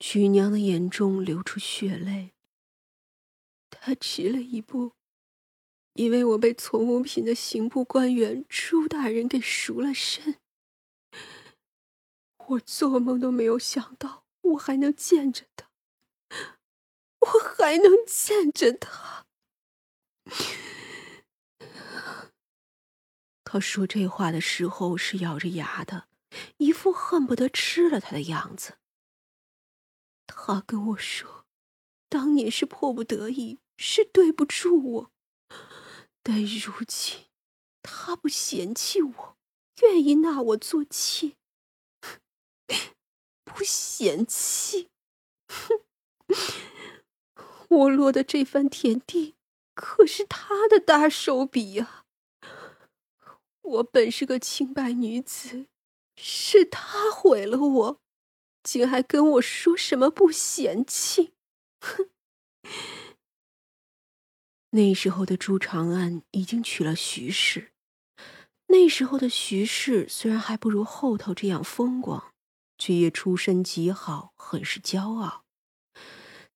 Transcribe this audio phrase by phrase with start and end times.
[0.00, 2.32] 曲娘的眼中流出血泪。
[3.70, 4.92] 她迟了一步，
[5.94, 10.36] 因为我被从五品的刑部官员朱大人给赎了身。
[12.48, 15.68] 我做梦都没有想到，我还能见着他，
[17.20, 17.26] 我
[17.56, 19.26] 还能见着他。
[23.44, 26.08] 他说这话的时候是咬着牙的，
[26.58, 28.78] 一副恨不得吃了他的样子。
[30.28, 31.44] 他跟我说，
[32.08, 35.10] 当年是迫不得已，是对不住我，
[36.22, 37.24] 但如今
[37.82, 39.36] 他不嫌弃我，
[39.82, 41.32] 愿意纳我做妾。
[43.44, 44.88] 不嫌弃，
[47.68, 49.34] 我落的这番田地，
[49.74, 52.04] 可是他的大手笔呀。
[53.62, 55.66] 我本是个清白女子，
[56.16, 58.00] 是他毁了我，
[58.62, 61.32] 竟还跟我说什么不嫌弃，
[61.80, 62.10] 哼！
[64.70, 67.72] 那时候的朱长安已经娶了徐氏，
[68.66, 72.32] 那时候的徐氏虽然还不如后头这样风光。
[72.80, 75.42] 却也出身极好，很是骄傲。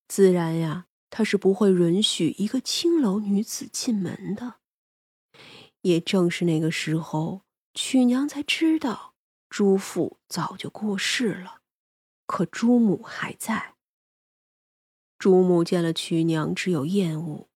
[0.07, 4.61] 自然呀，他是不会允许一个青楼女子进门的。
[5.81, 7.41] 也正是那个时候，
[7.73, 9.15] 曲娘才知道
[9.49, 11.59] 朱父早就过世了，
[12.33, 13.75] 可朱母还在。
[15.19, 17.47] 朱母见了曲娘，只有厌恶。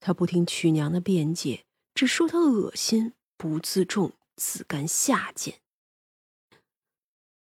[0.00, 5.60] 她不听曲娘的辩解，只说她恶心、不自重、自甘下贱。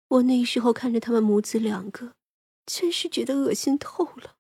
[0.10, 2.16] 我那时候看着他们母子两个，
[2.66, 4.36] 真是觉得恶心透了。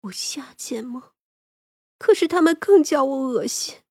[0.00, 1.12] 我下贱吗？
[1.96, 3.82] 可是他们更叫我恶心。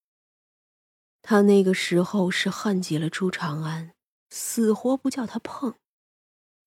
[1.21, 3.93] 他那个时候是恨极了朱长安，
[4.29, 5.75] 死活不叫他碰。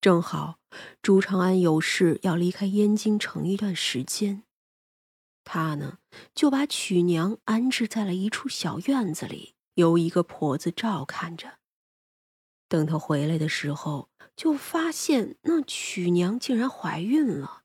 [0.01, 0.57] 正好
[1.03, 4.41] 朱长安有事要离开燕京城一段时间，
[5.43, 5.99] 他呢
[6.33, 11.59] 就把曲娘安置在了一处小院子里，由一个婆子照看着。
[12.67, 17.61] 等他回来的时候，就发现那曲娘竟然怀孕了，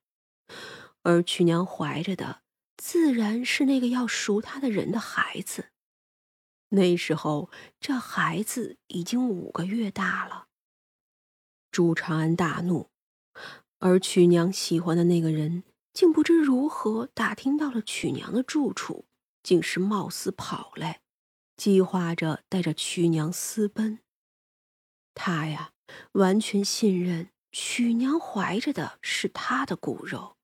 [1.04, 2.42] 而曲娘怀着的
[2.76, 5.70] 自然是那个要赎她的人的孩子。
[6.68, 10.45] 那时候这孩子已经五个月大了。
[11.76, 12.88] 朱长安大怒，
[13.80, 19.04] 而曲娘喜欢的那个人竟不知如何打听到了曲娘的住处，
[19.42, 21.02] 竟是冒死跑来，
[21.54, 23.98] 计划着带着曲娘私奔。
[25.12, 25.72] 他呀，
[26.12, 30.38] 完全信任曲娘怀着的是他的骨肉。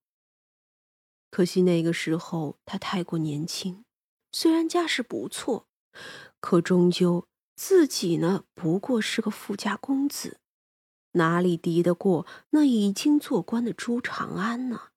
[1.31, 3.83] 可惜那个时候他太过年轻，
[4.31, 5.65] 虽然家世不错，
[6.39, 10.37] 可终究自己呢不过是个富家公子，
[11.13, 14.89] 哪里敌得过那已经做官的朱长安呢？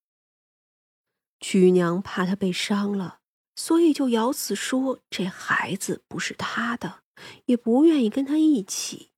[1.40, 3.20] 曲娘怕他被伤了，
[3.54, 7.02] 所以就咬死说这孩子不是他的，
[7.46, 9.10] 也不愿意跟他一起。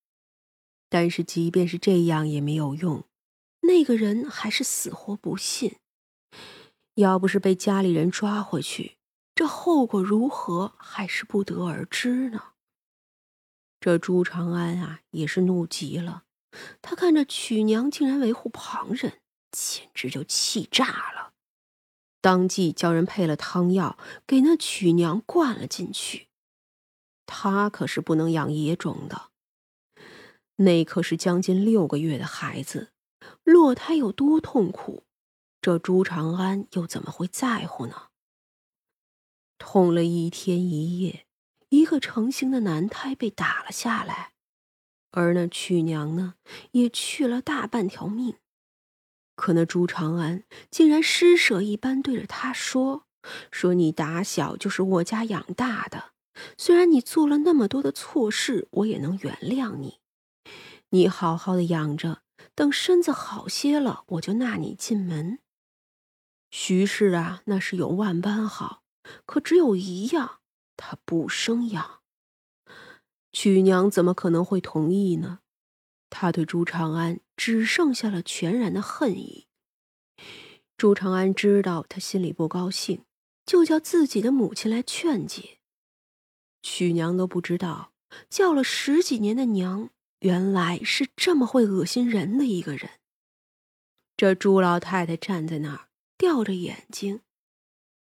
[0.89, 3.05] 但是，即便是这样也没有用，
[3.61, 5.77] 那个人还是死活不信。
[6.95, 8.97] 要不是被家里人抓回去，
[9.35, 12.55] 这后果如何还是不得而知呢？
[13.79, 16.25] 这朱长安啊，也是怒极了。
[16.83, 19.21] 他看着曲娘竟然维护旁人，
[19.51, 21.33] 简直就气炸了，
[22.21, 26.29] 当即叫人配了汤药给那曲娘灌了进去。
[27.27, 29.31] 他可是不能养野种的。
[30.57, 32.93] 那可是将近六个月的孩子，
[33.45, 35.05] 落胎有多痛苦，
[35.61, 38.09] 这朱长安又怎么会在乎呢？
[39.59, 41.27] 痛了一天一夜，
[41.69, 44.33] 一个成型的男胎被打了下来，
[45.11, 46.35] 而那曲娘呢，
[46.73, 48.37] 也去了大半条命。
[49.35, 53.07] 可那朱长安竟然施舍一般对着他说
[53.53, 56.13] ：“说你打小就是我家养大的，
[56.57, 60.01] 虽然你做了那么多的错事，我也能原谅你。”
[60.91, 62.23] 你好好的养着，
[62.55, 65.39] 等身子好些了，我就纳你进门。
[66.51, 68.83] 徐氏啊，那是有万般好，
[69.27, 70.41] 可只有一样，
[70.77, 71.98] 他不生养。
[73.41, 75.39] 曲娘怎么可能会同意呢？
[76.11, 79.47] 她对朱长安只剩下了全然的恨意。
[80.77, 83.05] 朱长安知道他心里不高兴，
[83.47, 85.59] 就叫自己的母亲来劝解。
[86.65, 87.93] 曲娘都不知道，
[88.29, 89.91] 叫了十几年的娘。
[90.19, 92.91] 原来是这么会恶心人的一个人。
[94.17, 97.21] 这朱老太太站在那儿，吊着眼睛。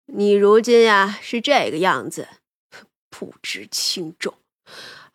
[0.05, 2.27] 你如今呀是这个样子，
[3.09, 4.35] 不知轻重。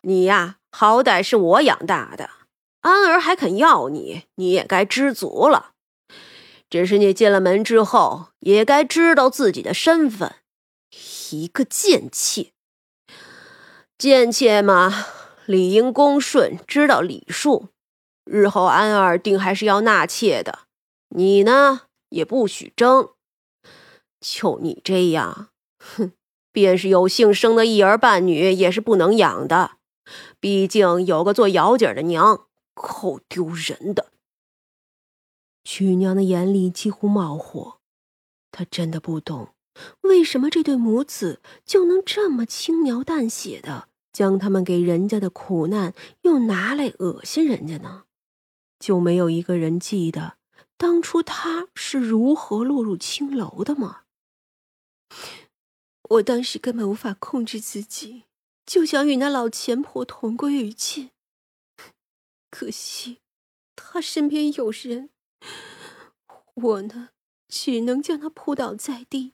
[0.03, 2.29] 你呀，好歹是我养大的，
[2.81, 5.71] 安儿还肯要你，你也该知足了。
[6.69, 10.35] 只是你进了门之后，也该知道自己的身份。
[11.31, 12.51] 一个贱妾，
[13.97, 15.05] 贱妾嘛，
[15.45, 17.69] 理应恭顺，知道礼数。
[18.25, 20.59] 日后安儿定还是要纳妾的，
[21.09, 23.09] 你呢，也不许争。
[24.19, 25.49] 就你这样，
[25.79, 26.13] 哼，
[26.51, 29.71] 便是有幸生的一儿半女，也是不能养的。
[30.39, 34.11] 毕竟有个做窑姐的娘，够丢人的。
[35.63, 37.79] 曲娘的眼里几乎冒火，
[38.51, 39.53] 她真的不懂，
[40.01, 45.93] 为什么这对母子就能这么轻描淡写的将他们给人家的苦难
[46.23, 48.05] 又拿来恶心人家呢？
[48.79, 50.37] 就没有一个人记得
[50.75, 54.01] 当初他是如何落入青楼的吗？
[56.09, 58.23] 我当时根本无法控制自己，
[58.71, 61.11] 就想与那老钱婆同归于尽。
[62.49, 63.19] 可惜，
[63.75, 65.09] 他身边有人，
[66.53, 67.09] 我呢，
[67.49, 69.33] 只能将他扑倒在地。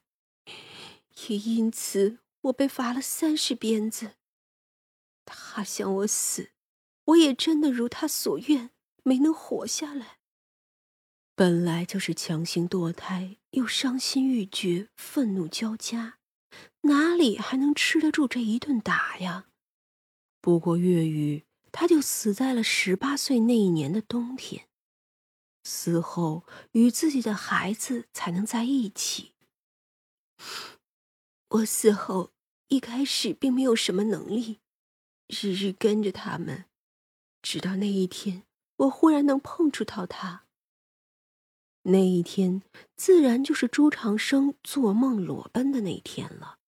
[1.28, 4.14] 也因此，我被罚了三十鞭子。
[5.24, 6.50] 他想我死，
[7.06, 8.72] 我也真的如他所愿。
[9.04, 10.18] 没能活下来，
[11.36, 16.17] 本来就是强行堕胎，又伤心欲绝，愤怒交加，
[16.82, 19.48] 哪里还能吃得住这一顿打呀？
[20.42, 24.68] 不过月雨，他就死在了十八岁那一年的冬天，
[25.64, 29.34] 死后与自己的孩子才能在一起。
[31.50, 32.32] 我死后
[32.70, 34.60] 一开始并没有什么能力，
[35.28, 36.66] 日日跟着他们，
[37.42, 38.44] 直到那一天。
[38.78, 40.47] 我忽然能碰触到他。
[41.90, 42.64] 那一天，
[42.98, 46.60] 自然就是朱长生做梦裸奔的那一天了。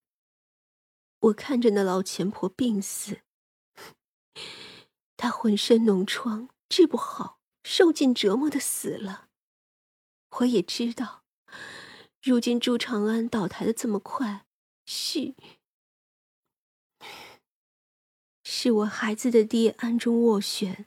[1.19, 3.19] 我看着那老钱婆病死，
[5.17, 9.27] 她浑身脓疮，治不好，受尽折磨的死了。
[10.37, 11.25] 我也知道，
[12.23, 14.45] 如今朱长安倒台的这么快，
[14.85, 15.35] 是
[18.41, 20.85] 是我孩子的爹暗中斡旋。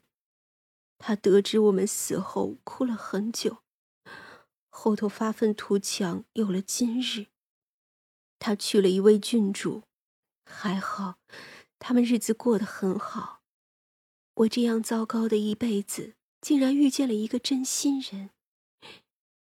[0.97, 3.62] 他得知我们死后，哭了很久，
[4.85, 7.27] 后头发愤图强，有了今日。
[8.41, 9.85] 他娶了一位郡主，
[10.45, 11.21] 还好，
[11.79, 13.43] 他们日子过得很好。
[14.35, 18.31] 我这样糟糕的一辈子，竟然遇见了一个真心人，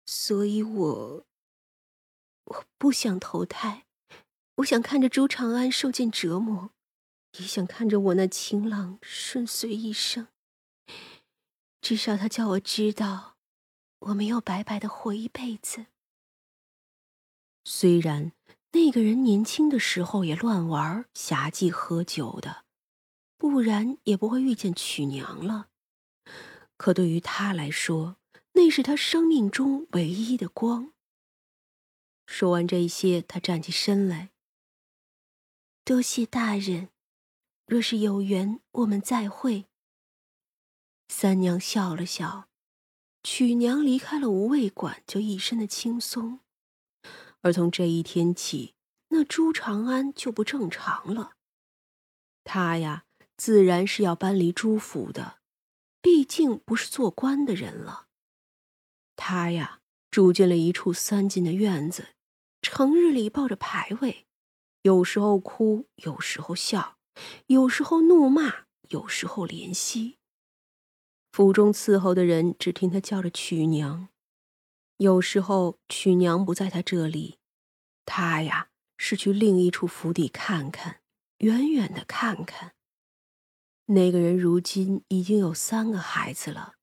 [0.04, 1.26] 所以我
[2.44, 3.86] 我不想投胎，
[4.56, 6.72] 我想看着朱长安受尽折磨，
[7.38, 10.28] 也想看着我那情郎顺遂一生。
[11.80, 13.31] 至少他叫我知道，
[14.06, 15.86] 我没有白白的活一辈子。
[17.64, 18.32] 虽然
[18.72, 22.64] 那个人年轻的时候也乱玩、侠妓、喝酒的，
[23.36, 25.68] 不然也不会遇见曲娘了。
[26.76, 28.16] 可对于他来说，
[28.52, 30.92] 那是他生命中唯一的光。
[32.26, 34.30] 说完这些，他站起身来，
[35.84, 36.88] 多谢大人。
[37.66, 39.66] 若是有缘，我们再会。
[41.08, 42.48] 三娘笑了笑，
[43.22, 46.40] 曲娘离开了无味馆，就一身的轻松。
[47.42, 48.74] 而从这一天起，
[49.08, 51.32] 那朱长安就不正常了。
[52.44, 53.04] 他呀，
[53.36, 55.38] 自然是要搬离朱府的，
[56.00, 58.08] 毕竟不是做官的人了。
[59.14, 62.08] 他呀，住进了一处三进的院子，
[62.60, 64.26] 成日里抱着牌位，
[64.82, 66.96] 有时候哭，有时候笑，
[67.46, 70.18] 有时候怒骂，有时候怜惜。
[71.32, 74.08] 府中伺候的人只听他叫着曲娘，
[74.98, 77.38] 有时候曲娘不在他这里，
[78.04, 81.00] 他呀是去另一处府邸看看，
[81.38, 82.74] 远远的看看。
[83.86, 86.74] 那个人如今已经有三个孩子了，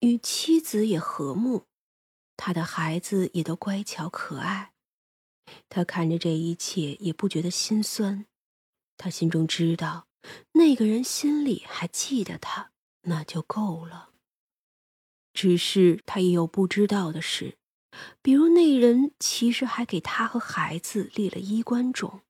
[0.00, 1.66] 与妻子也和睦，
[2.36, 4.72] 他的孩子也都乖巧可爱。
[5.68, 8.26] 他看着这一切也不觉得心酸，
[8.96, 10.08] 他心中知道，
[10.54, 12.72] 那个人心里还记得他。
[13.04, 14.10] 那就够了。
[15.32, 17.56] 只是他也有不知道的事，
[18.22, 22.20] 比如那人其实还给他和孩子立了衣冠冢，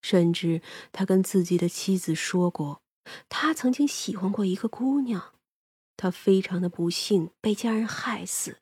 [0.00, 2.80] 甚至他跟自己的妻子说过，
[3.28, 5.34] 他曾经喜欢过一个姑娘，
[5.96, 8.58] 他非常的不幸被家人害死，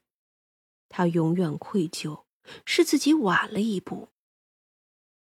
[0.89, 2.25] 他永远愧疚，
[2.67, 4.09] 是自己晚了一步。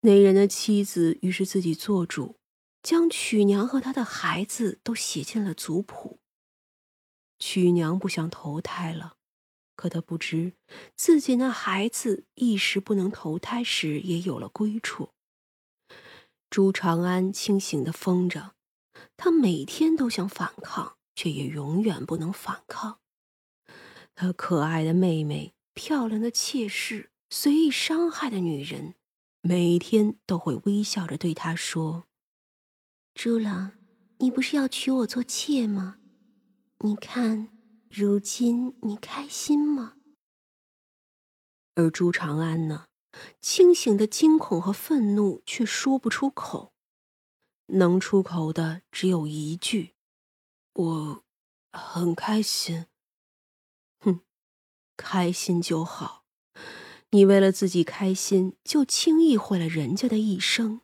[0.01, 2.36] 那人的妻子于是自己做主。
[2.88, 6.22] 将曲娘和她的孩子都写进了族谱。
[7.38, 9.17] 曲娘不想投胎了，
[9.75, 10.53] 可她不知
[10.96, 15.10] 自己那孩子一时不能投胎时也有了归处。
[16.50, 18.56] 朱长安清醒的疯着，
[19.17, 23.01] 他每天都想反抗，却也永远不能反抗。
[24.15, 28.96] 他可爱的妹妹漂亮的妾室、随意伤害的女人，
[29.41, 32.06] 每天都会微笑着对他说
[33.19, 33.71] ：“朱郎，
[34.19, 35.97] 你不是要娶我做妾吗？
[36.81, 37.50] 你看，
[37.89, 39.95] 如今你开心吗？”
[41.74, 42.86] 而朱长安呢，
[43.41, 46.74] 清醒的惊恐和愤怒却说不出口，
[47.65, 49.95] 能出口的只有一句
[50.75, 51.24] ：“我
[51.71, 52.86] 很开心。”
[53.97, 54.19] 哼，
[54.95, 56.24] 开心就好。
[57.09, 60.81] 你为了自己开心，就轻易毁了人家的一生。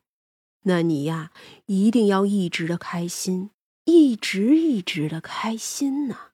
[0.63, 1.31] 那你呀，
[1.65, 3.49] 一定要一直的开心，
[3.85, 6.32] 一直一直的开心呢。